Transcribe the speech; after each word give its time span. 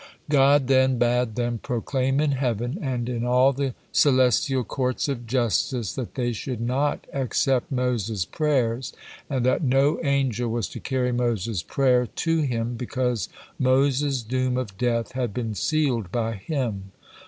God 0.29 0.65
then 0.65 0.97
bade 0.97 1.35
them 1.35 1.59
proclaim 1.61 2.19
in 2.19 2.31
heaven, 2.31 2.79
and 2.81 3.07
in 3.07 3.23
all 3.23 3.53
the 3.53 3.75
celestial 3.91 4.63
courts 4.63 5.07
of 5.07 5.27
justice, 5.27 5.93
that 5.93 6.15
they 6.15 6.31
should 6.33 6.59
not 6.59 7.05
accept 7.13 7.71
Moses' 7.71 8.25
prayers, 8.25 8.93
and 9.29 9.45
that 9.45 9.61
no 9.63 9.99
angel 10.03 10.49
was 10.49 10.67
to 10.69 10.79
carry 10.79 11.11
Moses' 11.11 11.61
prayer 11.61 12.07
to 12.07 12.39
Him, 12.39 12.77
because 12.77 13.29
Moses' 13.59 14.23
doom 14.23 14.57
of 14.57 14.75
death 14.75 15.11
had 15.11 15.35
been 15.35 15.53
sealed 15.53 16.11
by 16.11 16.33
Him. 16.33 16.91